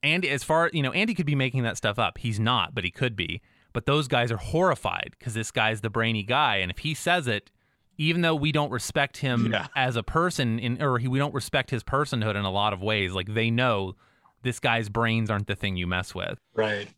[0.03, 2.19] Andy, as far you know, Andy could be making that stuff up.
[2.19, 3.41] He's not, but he could be.
[3.73, 7.27] But those guys are horrified because this guy's the brainy guy, and if he says
[7.27, 7.51] it,
[7.99, 9.69] even though we don't respect him Yeah.
[9.77, 12.83] as a person, in or he, we don't respect his personhood in a lot of
[12.83, 13.95] ways, like they know
[14.43, 16.39] this guy's brains aren't the thing you mess with.
[16.55, 16.89] right.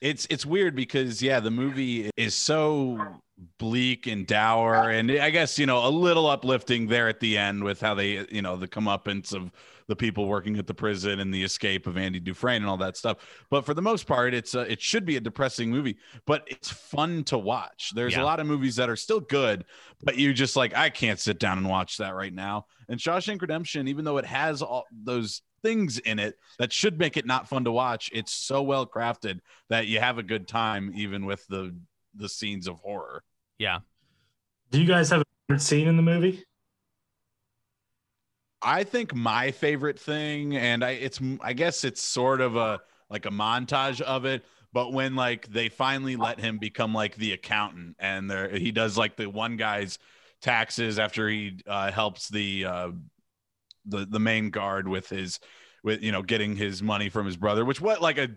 [0.00, 3.18] it's it's weird because yeah, the movie is so
[3.58, 7.64] bleak and dour, and I guess you know a little uplifting there at the end
[7.64, 9.50] with how they you know the comeuppance of
[9.92, 12.96] the people working at the prison and the escape of Andy Dufresne and all that
[12.96, 13.18] stuff.
[13.50, 16.70] But for the most part, it's a, it should be a depressing movie, but it's
[16.70, 17.92] fun to watch.
[17.94, 18.22] There's Yeah.
[18.22, 19.66] a lot of movies that are still good,
[20.02, 22.64] but you just like I can't sit down and watch that right now.
[22.88, 27.18] And Shawshank Redemption, even though it has all those things in it that should make
[27.18, 30.90] it not fun to watch, it's so well crafted that you have a good time
[30.96, 31.76] even with the
[32.14, 33.22] the scenes of horror.
[33.58, 33.80] Yeah.
[34.70, 36.42] Do you guys have a favorite scene in the movie?
[38.62, 43.26] I think my favorite thing, and I it's I guess it's sort of a like
[43.26, 47.96] a montage of it, but when like they finally let him become like the accountant,
[47.98, 49.98] and there he does like the one guy's
[50.40, 52.90] taxes after he uh, helps the uh,
[53.86, 55.40] the the main guard with his
[55.82, 58.28] with you know getting his money from his brother which what like a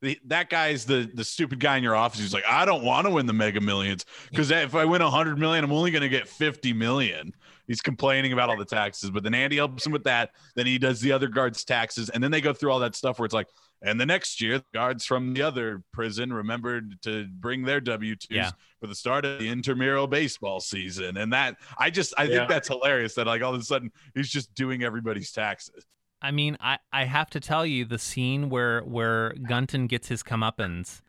[0.00, 3.06] the, that guy's the the stupid guy in your office who's like i don't want
[3.06, 6.08] to win the mega millions because if i win 100 million i'm only going to
[6.08, 7.34] get 50 million
[7.68, 10.78] he's complaining about all the taxes but then andy helps him with that then he
[10.78, 13.34] does the other guards taxes and then they go through all that stuff where it's
[13.34, 13.46] like
[13.82, 18.26] and the next year the guards from the other prison remembered to bring their w2s
[18.30, 18.50] Yeah.
[18.80, 22.38] for the start of the intramural baseball season and that i just i Yeah.
[22.38, 25.84] think that's hilarious that like all of a sudden he's just doing everybody's taxes
[26.20, 30.24] I mean, I, I have to tell you, the scene where where Gunton gets his
[30.24, 31.00] comeuppance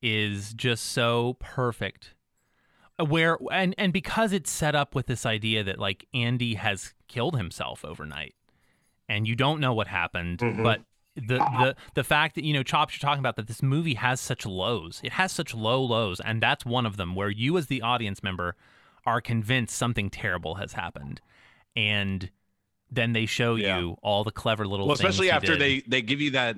[0.00, 2.14] is just so perfect.
[3.04, 7.36] Where and and because it's set up with this idea that like Andy has killed
[7.36, 8.34] himself overnight,
[9.08, 10.62] and you don't know what happened, Mhm.
[10.64, 10.82] but
[11.14, 14.20] the the the fact that you know chops you're talking about that this movie has
[14.20, 17.66] such lows it has such low lows and that's one of them where you as
[17.66, 18.54] the audience member
[19.04, 21.20] are convinced something terrible has happened
[21.74, 22.30] and
[22.88, 23.80] then they show Yeah.
[23.80, 26.54] you all the clever little well things especially after they they give you that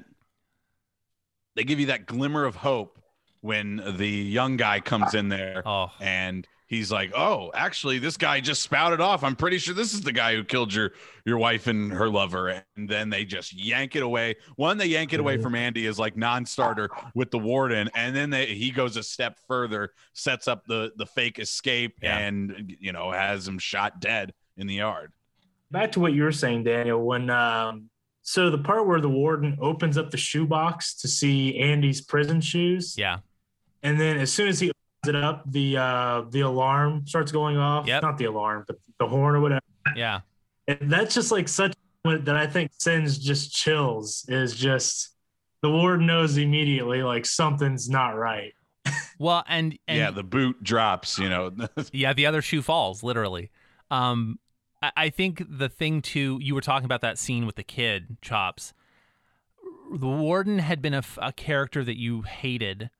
[1.54, 2.99] they give you that glimmer of hope
[3.40, 5.90] when the young guy comes in there oh.
[6.00, 9.24] and he's like oh actually this guy just spouted off.
[9.24, 10.92] I'm pretty sure this is the guy who killed your
[11.24, 12.62] your wife and her lover.
[12.76, 14.36] And then they just yank it away.
[14.56, 15.42] One they yank it away Mhm.
[15.42, 17.90] from andy as like non-starter with the warden.
[17.94, 22.18] And then they, he goes a step further sets up the the fake escape Yeah.
[22.18, 25.12] and you know has him shot dead in the yard.
[25.70, 27.02] Back to what you were saying, Daniel.
[27.04, 27.90] When um,
[28.22, 32.94] so the part where the warden opens up the shoebox to see Andy's prison shoes,
[32.98, 33.18] yeah
[33.82, 37.56] and then as soon as he opens it up, the uh, the alarm starts going
[37.56, 37.86] off.
[37.86, 38.02] Yep.
[38.02, 39.62] Not the alarm, but the horn or whatever.
[39.96, 40.20] yeah
[40.68, 44.24] And that's just like such that I think sends just chills.
[44.28, 45.10] Is just
[45.62, 48.52] the warden knows immediately like something's not right.
[49.18, 51.50] well and, and yeah the boot drops you know
[51.92, 53.50] Yeah, the other shoe falls, literally.
[53.90, 54.38] Um,
[54.82, 58.16] I, I think the thing too, you were talking about that scene with the kid,
[58.22, 58.72] Chops.
[59.92, 62.90] The warden had been a character that you hated,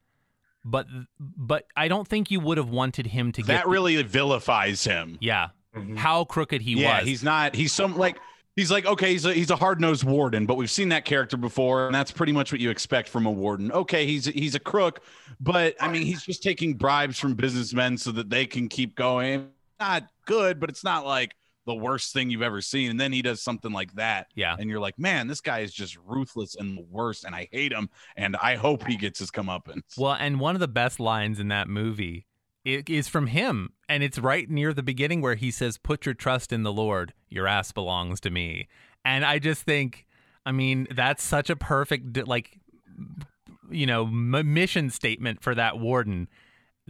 [0.65, 0.87] but
[1.19, 4.85] but I don't think you would have wanted him to get that the- really vilifies
[4.85, 5.17] him.
[5.21, 5.97] yeah, Mhm.
[5.97, 6.83] how crooked he was.
[6.83, 7.09] yeah, was.
[7.09, 7.55] he's not.
[7.55, 8.19] He's some like
[8.57, 11.37] he's like okay, he's a, he's a hard nosed warden, but we've seen that character
[11.37, 13.73] before, and that's pretty much what you expect from a warden.
[13.73, 15.03] Okay, he's he's a crook,
[15.41, 19.49] but I mean, he's just taking bribes from businessmen so that they can keep going.
[19.79, 21.35] Not good, but it's not like
[21.71, 22.91] the worst thing you've ever seen.
[22.91, 24.57] And then he does something like that, yeah.
[24.59, 27.73] and you're like, man, this guy is just ruthless and the worst, and I hate
[27.73, 29.97] him, and I hope he gets his comeuppance.
[29.97, 32.27] Well, and one of the best lines in that movie
[32.65, 36.53] is from him, and it's right near the beginning where he says, "Put your trust
[36.53, 37.15] in the Lord.
[37.29, 38.69] Your ass belongs to me."
[39.05, 40.07] And I just think,
[40.45, 42.59] I mean, that's such a perfect like,
[43.71, 46.29] you know, m- mission statement for that warden.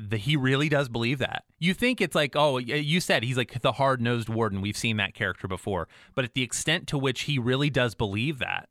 [0.09, 1.45] That he really does believe that.
[1.59, 4.61] You think it's like, oh, you said he's like the hard nosed warden.
[4.63, 8.39] We've seen that character before, but at the extent to which he really does believe
[8.39, 8.69] that,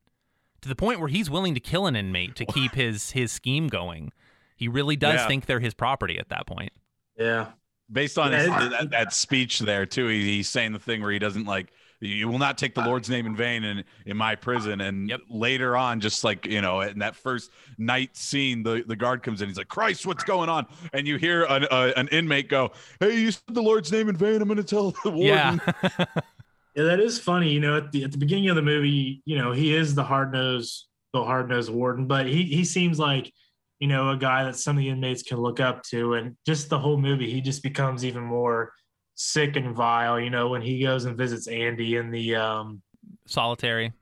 [0.62, 3.68] to the point where he's willing to kill an inmate to keep his his scheme
[3.68, 4.12] going.
[4.56, 5.28] He really does Yeah.
[5.28, 6.72] think they're his property at that point.
[7.18, 7.48] Yeah.
[7.92, 11.12] based on Yeah, his, that, that speech there too he, he's saying the thing where
[11.12, 14.36] he doesn't like you will not take the lord's name in vain in, in my
[14.36, 14.82] prison.
[14.82, 15.22] And Yep.
[15.30, 19.42] later on just like you know in that first night scene the, the guard comes
[19.42, 19.48] in.
[19.50, 20.66] He's like christ what's going on?
[20.94, 24.16] And you hear an, uh, an inmate go hey you said the lord's name in
[24.16, 24.42] vain.
[24.42, 25.62] I'm going to tell the warden.
[25.68, 26.06] Yeah,
[26.76, 27.52] Yeah, that is funny.
[27.52, 30.04] You know, at the at the beginning of the movie, you know, he is the
[30.04, 33.34] hard nosed, the hard nosed warden, but he he seems like,
[33.80, 36.70] you know, a guy that some of the inmates can look up to, and just
[36.70, 38.72] the whole movie, he just becomes even more
[39.19, 40.19] sick and vile.
[40.19, 42.82] You know, when he goes and visits Andy in the um,
[43.25, 43.93] solitary.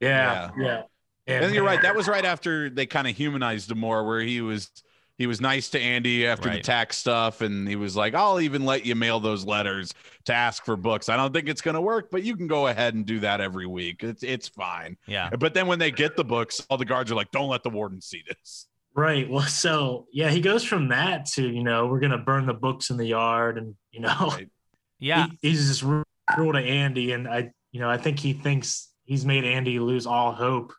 [0.00, 0.82] yeah, yeah,
[1.26, 4.40] and you're right that was right after they kind of humanized him more where he
[4.40, 4.70] was
[5.16, 8.64] he was nice to Andy after the tax stuff, and he was like, "I'll even
[8.64, 9.92] let you mail those letters
[10.26, 11.08] to ask for books.
[11.08, 13.40] I don't think it's going to work, but you can go ahead and do that
[13.40, 14.04] every week.
[14.04, 17.16] It's it's fine." Yeah, But then when they get the books, all the guards are
[17.16, 18.68] like, "Don't let the warden see this."
[18.98, 19.28] Right.
[19.28, 22.90] Well, so yeah, he goes from that to you know we're gonna burn the books
[22.90, 24.48] in the yard, and you know Right.
[24.98, 26.04] yeah, he, he's just rude
[26.52, 30.32] to Andy, and I, you know, I think he thinks he's made Andy lose all
[30.32, 30.72] hope.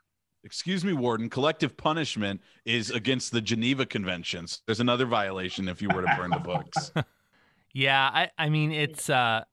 [0.43, 1.29] Excuse me, Warden.
[1.29, 4.61] Collective punishment is against the Geneva Conventions.
[4.65, 6.91] There's another violation if you were to burn the books.
[7.73, 9.43] Yeah, I I mean it's uh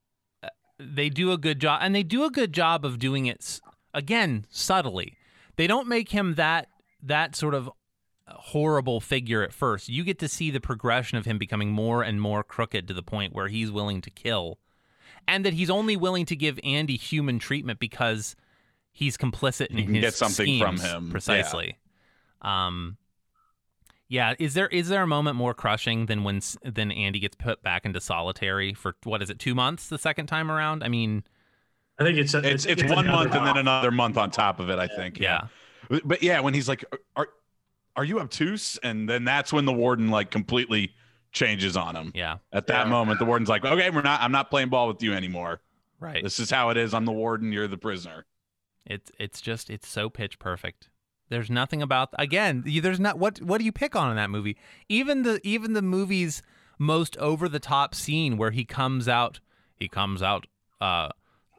[0.78, 3.60] they do a good job and they do a good job of doing it
[3.94, 5.16] again subtly.
[5.56, 6.68] They don't make him that
[7.02, 7.70] that sort of
[8.28, 9.88] horrible figure at first.
[9.88, 13.02] You get to see the progression of him becoming more and more crooked to the
[13.02, 14.58] point where he's willing to kill.
[15.28, 18.36] And that he's only willing to give Andy human treatment because
[18.92, 20.92] he's complicit in You can his get something from schemes.
[20.92, 21.06] him.
[21.06, 21.10] Yeah.
[21.12, 21.78] Precisely.
[22.42, 22.96] Um
[24.08, 27.60] yeah, is there is there a moment more crushing than when than Andy gets put
[27.62, 30.84] back into solitary for what is it two months the second time around?
[30.84, 31.24] I mean,
[31.98, 34.78] I think it's It's it's one month and then another month on top of it.
[34.78, 35.18] I think.
[35.18, 35.48] yeah,
[35.90, 36.84] But- But yeah, when he's like,
[37.16, 37.28] "Are
[37.96, 40.92] are you obtuse?" and then that's when the warden like completely
[41.32, 42.12] changes on him.
[42.14, 42.90] yeah, At that Yeah.
[42.92, 44.20] moment, the warden's like, "Okay, we're not.
[44.22, 45.60] I'm not playing ball with you anymore.
[46.00, 46.22] right.
[46.22, 46.92] This is how it is.
[46.94, 47.52] I'm the warden.
[47.52, 48.26] You're the prisoner."
[48.84, 50.88] It's it's just it's so pitch perfect.
[51.28, 52.62] There's nothing about again.
[52.66, 54.56] There's not what what do you pick on in that movie?
[54.88, 56.40] Even the even the movie's
[56.78, 59.40] most over the top scene where he comes out
[59.76, 60.46] he comes out
[60.80, 61.08] uh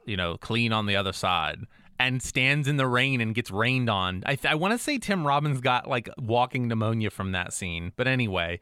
[0.06, 1.66] you know clean on the other side
[2.00, 4.24] and stands in the rain and gets rained on.
[4.26, 7.92] I th- I want to say Tim Robbins got like walking pneumonia from that scene,
[7.96, 8.60] but anyway,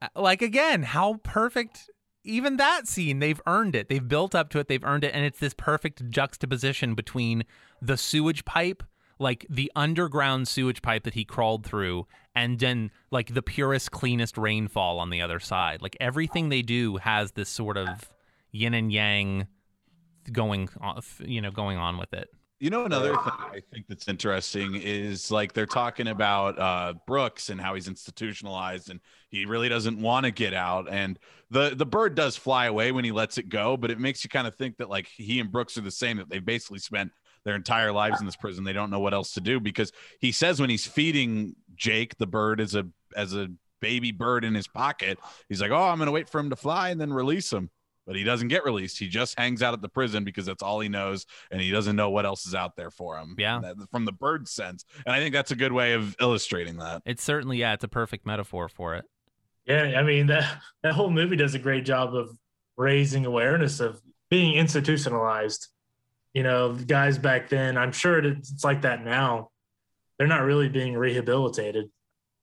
[0.00, 1.90] uh, like again, how perfect
[2.24, 3.88] even that scene they've earned it.
[3.88, 4.68] They've built up to it.
[4.68, 7.44] They've earned it and it's this perfect juxtaposition between
[7.80, 8.82] the sewage pipe
[9.18, 14.36] like the underground sewage pipe that he crawled through and then like the purest cleanest
[14.36, 15.80] rainfall on the other side.
[15.80, 18.08] Like everything they do has this sort of
[18.50, 19.46] yin and yang
[20.30, 22.28] going on you know going on with it
[22.62, 27.50] You know, another thing I think that's interesting is like they're talking about uh, Brooks
[27.50, 30.88] and how he's institutionalized and he really doesn't want to get out.
[30.88, 31.18] And
[31.50, 34.30] the the bird does fly away when he lets it go, but it makes you
[34.30, 36.18] kind of think that like he and Brooks are the same.
[36.18, 37.10] That they've basically spent
[37.44, 38.62] their entire lives in this prison.
[38.62, 42.28] They don't know what else to do because he says when he's feeding Jake the
[42.28, 43.48] bird as a as a
[43.80, 46.90] baby bird in his pocket, he's like, "Oh, I'm gonna wait for him to fly
[46.90, 47.70] and then release him."
[48.06, 48.98] But he doesn't get released.
[48.98, 51.94] He just hangs out at the prison because that's all he knows, and he doesn't
[51.94, 53.36] know what else is out there for him.
[53.38, 53.60] Yeah.
[53.60, 57.02] That- from the bird sense, and I think that's a good way of illustrating that.
[57.06, 59.04] it's certainly yeah it's a perfect metaphor for it
[59.66, 62.36] Yeah, I mean that that whole movie does a great job of
[62.76, 65.68] raising awareness of being institutionalized.
[66.34, 69.50] You know, the guys back then, I'm sure it's it's like that now.
[70.18, 71.90] They're not really being rehabilitated.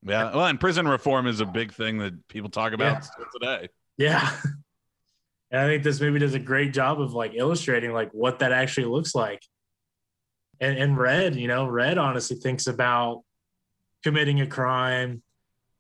[0.04, 0.34] Yeah.
[0.36, 3.00] Well, and prison reform is a big thing that people talk about Yeah.
[3.02, 3.70] still today.
[3.98, 4.30] Yeah.
[5.52, 8.52] And I think this movie does a great job of like illustrating like what that
[8.52, 9.42] actually looks like.
[10.60, 13.24] And and Red, you know, Red honestly thinks about
[14.04, 15.22] committing a crime,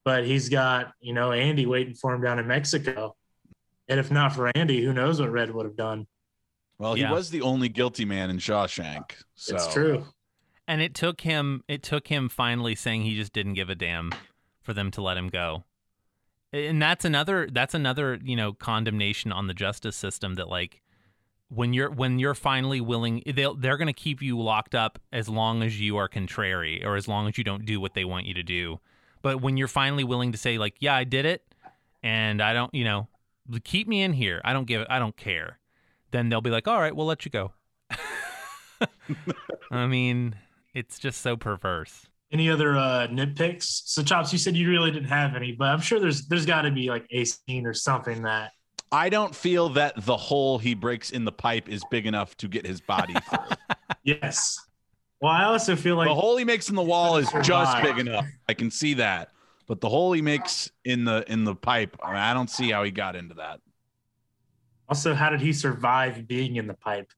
[0.05, 3.15] but he's got, you know, Andy waiting for him down in Mexico.
[3.88, 6.08] And if not for Andy, who knows what Red would have done.
[6.77, 7.08] Well, Yeah.
[7.08, 9.12] he was the only guilty man in Shawshank.
[9.36, 10.05] So It's true.
[10.67, 14.12] and it took him it took him finally saying he just didn't give a damn
[14.62, 15.63] for them to let him go
[16.51, 20.81] and that's another that's another you know condemnation on the justice system that like
[21.49, 25.27] when you're when you're finally willing they'll they're going to keep you locked up as
[25.27, 28.25] long as you are contrary or as long as you don't do what they want
[28.25, 28.79] you to do.
[29.21, 31.43] But when you're finally willing to say like yeah i did it
[32.01, 33.07] and i don't you know
[33.63, 34.41] keep me in here.
[34.43, 35.59] I don't give i don't care
[36.12, 37.51] then they'll be like all right we'll let you go.
[39.71, 40.35] I mean
[40.73, 43.82] it's just so perverse Any other uh nitpicks?
[43.86, 46.72] So Chops, you said you really didn't have any, but I'm sure there's there's gotta
[46.72, 48.52] be like a scene or something that
[48.92, 52.48] I don't feel that the hole he breaks in the pipe is big enough to
[52.48, 53.56] get his body through.
[54.04, 54.60] yes.
[55.22, 58.00] Well, I also feel like the hole he makes in the wall is just big
[58.00, 58.26] enough.
[58.48, 59.32] I can see that.
[59.68, 62.72] But the hole he makes in the in the pipe, I, mean, I don't see
[62.72, 63.60] how he got into that.
[64.88, 67.12] also how did he survive being in the pipe?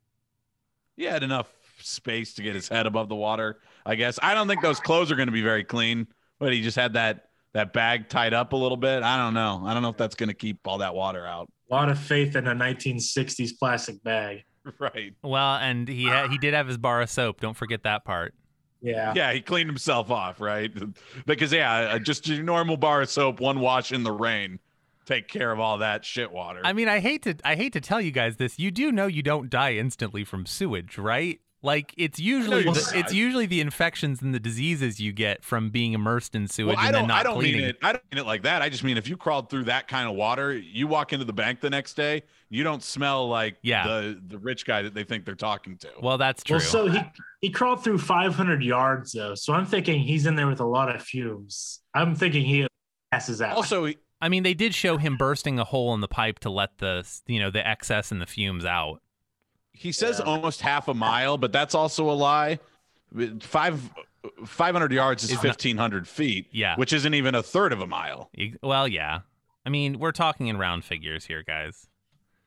[0.97, 1.47] He had enough
[1.79, 4.19] space to get his head above the water, I guess.
[4.21, 6.07] I don't think those clothes are going to be very clean,
[6.39, 9.03] but he just had that that bag tied up a little bit.
[9.03, 9.63] I don't know.
[9.65, 11.49] I don't know if that's going to keep all that water out.
[11.69, 14.43] A lot of faith in a 1960s plastic bag.
[14.79, 15.15] Right.
[15.23, 17.41] Well, and he ha- he did have his bar of soap.
[17.41, 18.35] Don't forget that part.
[18.79, 19.11] Yeah.
[19.15, 20.71] Yeah, he cleaned himself off, right?
[21.25, 24.59] Because yeah, uh, just your normal bar of soap, one wash in the rain,
[25.05, 26.61] take care of all that shit water.
[26.63, 28.59] I mean, I hate to I hate to tell you guys this.
[28.59, 31.39] You do know you don't die instantly from sewage, right?
[31.63, 35.69] Like it's usually you the, it's usually the infections and the diseases you get from
[35.69, 37.07] being immersed in sewage well, I and then don't.
[37.09, 37.61] not I don't cleaning.
[37.61, 37.77] mean it.
[37.83, 38.63] I don't mean it like that.
[38.63, 41.33] I just mean if you crawled through that kind of water, you walk into the
[41.33, 43.85] bank the next day, you don't smell like Yeah.
[43.85, 45.89] the the rich guy that they think they're talking to.
[46.01, 46.57] Well, that's true.
[46.57, 46.99] Well, so he
[47.41, 50.93] he crawled through 500 yards though, so I'm thinking he's in there with a lot
[50.95, 51.81] of fumes.
[51.93, 52.65] I'm thinking he
[53.11, 53.55] passes out.
[53.55, 56.49] also, he- I mean, they did show him bursting a hole in the pipe to
[56.49, 59.01] let the you know the excess and the fumes out.
[59.73, 60.25] He says Yeah.
[60.25, 62.59] almost half a mile, but that's also a lie.
[63.41, 63.89] Five.
[64.45, 66.75] 500 yards is Is not- 1500 feet Yeah.
[66.75, 68.29] which isn't even a third of a mile
[68.61, 69.21] Well, yeah.
[69.65, 71.87] I mean, we're talking in round figures here, guys.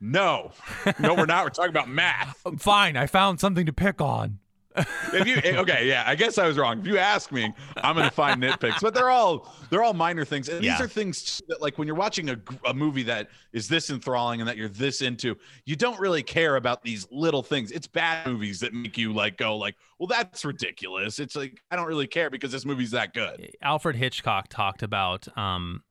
[0.00, 0.52] no
[1.00, 4.38] no we're not we're talking about math Fine, I found something to pick on.
[4.76, 6.80] If you eh, okay yeah i guess i was wrong.
[6.80, 10.48] If you ask me i'm gonna find nitpicks but they're all they're all minor things.
[10.48, 10.72] And Yeah.
[10.76, 14.40] these are things that like when you're watching a, a movie that is this enthralling
[14.40, 17.70] and that you're this into you don't really care about these little things.
[17.70, 21.18] It's bad movies that make you like go like well that's ridiculous.
[21.20, 23.50] It's like i don't really care because this movie's that good.
[23.62, 25.82] Alfred Hitchcock talked about um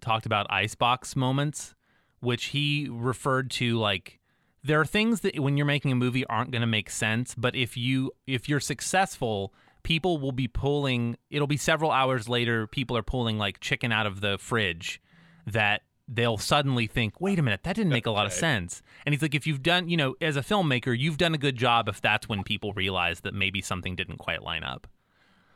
[0.00, 1.74] talked about icebox moments,
[2.20, 4.18] which he referred to like
[4.62, 7.54] there are things that when you're making a movie aren't going to make sense, but
[7.54, 9.52] if you if you're successful,
[9.82, 14.06] people will be pulling it'll be several hours later people are pulling like chicken out
[14.06, 15.00] of the fridge
[15.46, 19.14] that they'll suddenly think, "Wait a minute, that didn't make a lot of sense." And
[19.14, 21.88] he's like if you've done, you know, as a filmmaker, you've done a good job
[21.88, 24.86] if that's when people realize that maybe something didn't quite line up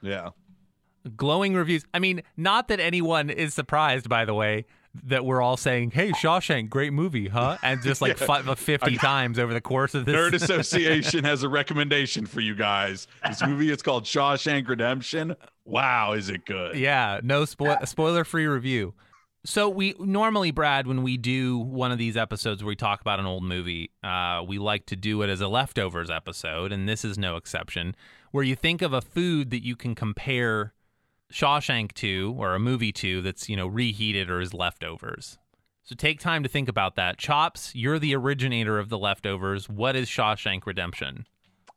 [0.03, 0.30] yeah
[1.16, 1.84] glowing reviews.
[1.92, 4.66] I mean, not that anyone is surprised, by the way,
[5.05, 9.38] that we're all saying, "Hey, Shawshank, great movie, huh?" And just like fi- 50 times
[9.38, 10.14] over the course of this.
[10.14, 15.34] nerd association has a recommendation for you guys this movie is called shawshank redemption
[15.64, 18.95] wow is it good yeah, no spo- spoiler-free review.
[19.45, 23.18] So we normally, Brad, when we do one of these episodes where we talk about
[23.18, 27.05] an old movie, uh, we like to do it as a leftovers episode, and this
[27.05, 27.97] is no exception.
[28.30, 30.74] Where you think of a food that you can compare
[31.33, 35.39] Shawshank to, or a movie 2 that's you know reheated or is leftovers.
[35.85, 37.18] So take time to think about that.
[37.18, 39.68] Chops, you're the originator of the leftovers.
[39.68, 41.26] What is Shawshank Redemption?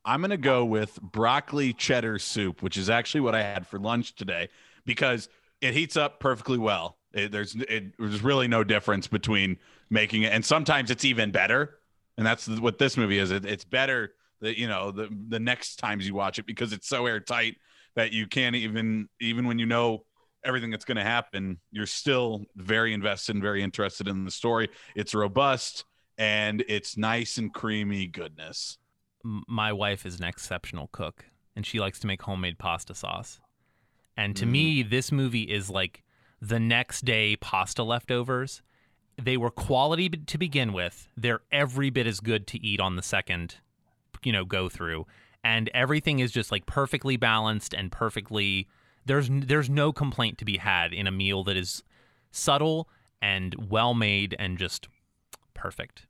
[0.06, 3.80] I'm going to go with broccoli cheddar soup, which is actually what I had for
[3.80, 4.50] lunch today
[4.86, 5.28] because
[5.62, 6.98] it heats up perfectly well.
[7.14, 9.58] It, there's it, there's really no difference between
[9.90, 11.80] making it, and sometimes it's even better.
[12.18, 13.32] And that's what this movie is.
[13.32, 16.88] It, it's better that you know the the next times you watch it because it's
[16.88, 17.56] so airtight
[17.96, 20.06] that you can't even even when you know
[20.44, 24.70] everything that's going to happen, you're still very invested and very interested in the story.
[24.96, 25.86] It's robust
[26.18, 28.78] and it's nice and creamy goodness.
[29.24, 31.26] My wife is an exceptional cook
[31.56, 33.40] and she likes to make homemade pasta sauce.
[34.18, 34.90] And to me, mm.
[34.90, 36.04] this movie is like
[36.42, 38.62] the next day pasta leftovers.
[39.22, 41.10] They were quality to begin with.
[41.18, 43.56] They're every bit as good to eat on the second,
[44.24, 45.06] you know, go through.
[45.46, 48.68] And everything is just like perfectly balanced and perfectly
[49.06, 51.84] there's there's no complaint to be had in a meal that is
[52.32, 52.90] subtle
[53.22, 54.88] and well made and just
[55.54, 56.08] perfect.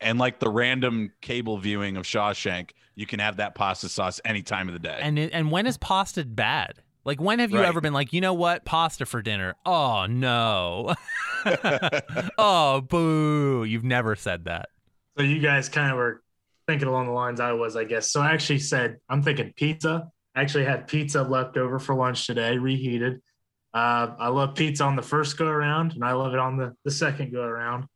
[0.00, 4.42] and like the random cable viewing of Shawshank, you can have that pasta sauce any
[4.42, 4.98] time of the day.
[5.02, 6.74] And it, and when is pasta bad?
[7.04, 7.66] Like when have you Right.
[7.68, 9.56] ever been like, you know what, pasta for dinner?
[9.66, 10.94] Oh no.
[12.38, 13.64] oh boo.
[13.64, 14.68] You've never said that.
[15.18, 16.22] So you guys kind of were
[16.70, 18.12] thinking along the lines I was, I guess.
[18.12, 20.08] So I actually said I'm thinking pizza.
[20.36, 23.20] I actually had pizza left over for lunch today, reheated.
[23.74, 26.76] Uh, I love pizza on the first go around, and I love it on the,
[26.84, 27.86] the second go around.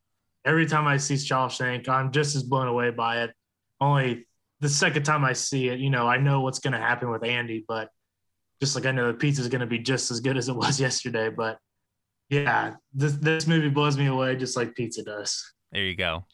[0.43, 3.31] Every time I see Shawshank, I'm just as blown away by it.
[3.79, 4.27] Only
[4.59, 7.23] the second time I see it, you know, I know what's going to happen with
[7.23, 7.89] Andy, but
[8.59, 10.55] just like I know the pizza is going to be just as good as it
[10.55, 11.29] was yesterday.
[11.29, 11.59] But
[12.29, 15.53] yeah, this this movie blows me away just like pizza does.
[15.71, 16.25] There you go.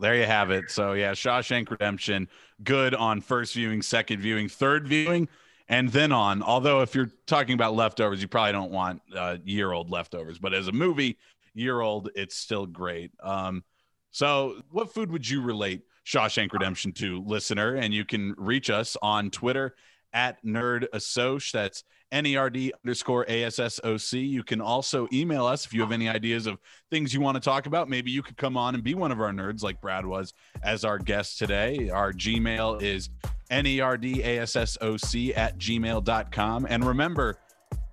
[0.00, 0.70] There you have it.
[0.70, 2.28] So yeah, Shawshank Redemption,
[2.62, 5.28] good on first viewing, second viewing, third viewing,
[5.68, 6.42] and then on.
[6.42, 10.54] Although if you're talking about leftovers, you probably don't want uh, year old leftovers, but
[10.54, 11.18] as a movie,
[11.54, 13.10] year old, it's still great.
[13.22, 13.64] Um,
[14.10, 17.74] so what food would you relate Shawshank Redemption to, listener?
[17.74, 19.74] And you can reach us on Twitter
[20.16, 21.52] at Nerd Assoc.
[21.52, 24.18] That's N-E-R-D underscore A-S-S-O-C.
[24.18, 26.58] You can also email us if you have any ideas of
[26.90, 27.90] things you want to talk about.
[27.90, 30.84] Maybe you could come on and be one of our nerds like Brad was as
[30.84, 31.90] our guest today.
[31.90, 33.10] Our Gmail is
[33.50, 36.66] N-E-R-D-A-S-S-O-C at gmail.com.
[36.68, 37.38] And remember,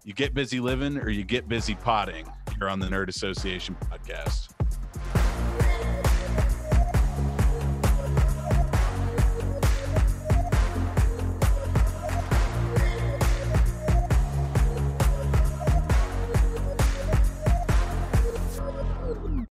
[0.05, 2.25] you get busy living or you get busy potting
[2.57, 4.49] here on the Nerd Association podcast.